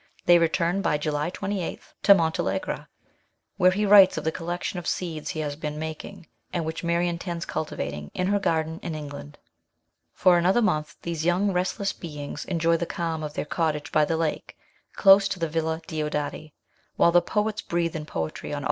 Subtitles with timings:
[0.25, 2.87] They return by July 28 to Montalegre,
[3.57, 7.07] where he writes of the collection of seeds he has been making, and which Mary
[7.07, 9.37] intends cultivating in her garden in England.
[10.15, 14.17] For another month these young restless beings enjoy the calm of their cottage by the
[14.17, 14.57] lake,
[14.95, 16.55] close to the Villa Diodati,
[16.95, 18.59] while the poets breathe in poetry on BIRTH OF A CHILD.